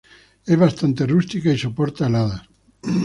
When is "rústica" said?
1.05-1.51